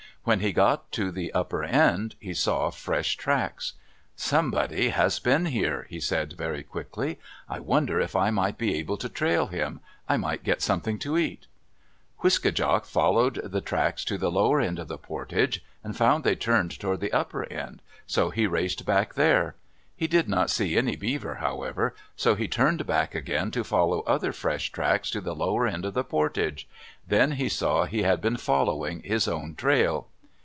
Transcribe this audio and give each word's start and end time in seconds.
When 0.23 0.41
he 0.41 0.53
got 0.53 0.91
to 0.91 1.09
the 1.11 1.33
upper 1.33 1.63
end, 1.63 2.13
he 2.19 2.35
saw 2.35 2.69
fresh 2.69 3.15
tracks. 3.15 3.73
"Somebody 4.15 4.89
has 4.89 5.17
been 5.17 5.47
here," 5.47 5.87
he 5.89 5.99
said 5.99 6.33
very 6.33 6.61
quickly. 6.61 7.17
"I 7.49 7.59
wonder 7.59 7.99
if 7.99 8.15
I 8.15 8.29
might 8.29 8.55
be 8.55 8.75
able 8.75 8.97
to 8.97 9.09
trail 9.09 9.47
him? 9.47 9.79
I 10.07 10.17
might 10.17 10.43
get 10.43 10.61
something 10.61 10.99
to 10.99 11.17
eat." 11.17 11.47
Wiske 12.21 12.53
djak 12.53 12.85
followed 12.85 13.41
the 13.43 13.61
tracks 13.61 14.05
to 14.05 14.19
the 14.19 14.29
lower 14.29 14.61
end 14.61 14.77
of 14.77 14.89
the 14.89 14.99
portage, 14.99 15.65
and 15.83 15.97
found 15.97 16.23
they 16.23 16.35
turned 16.35 16.79
toward 16.79 16.99
the 16.99 17.11
upper 17.13 17.45
end, 17.45 17.81
so 18.05 18.29
he 18.29 18.45
raced 18.45 18.85
back 18.85 19.15
there. 19.15 19.55
He 19.95 20.05
did 20.05 20.29
not 20.29 20.51
see 20.51 20.77
any 20.77 20.95
beaver, 20.95 21.35
however, 21.35 21.95
so 22.15 22.35
he 22.35 22.47
turned 22.47 22.85
back 22.85 23.15
again 23.15 23.49
to 23.51 23.63
follow 23.63 24.01
other 24.01 24.31
fresh 24.33 24.71
tracks 24.71 25.09
to 25.11 25.21
the 25.21 25.35
lower 25.35 25.65
end 25.65 25.83
of 25.83 25.95
the 25.95 26.03
portage. 26.03 26.67
Then 27.07 27.33
he 27.33 27.49
saw 27.49 27.85
he 27.85 28.03
had 28.03 28.21
been 28.21 28.37
following 28.37 29.01
his 29.01 29.27
own 29.27 29.55
trail. 29.55 30.07